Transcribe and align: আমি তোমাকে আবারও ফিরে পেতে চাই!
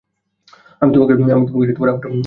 আমি 0.81 0.91
তোমাকে 0.93 1.13
আবারও 1.15 1.45
ফিরে 1.49 1.65
পেতে 1.69 2.03
চাই! 2.03 2.11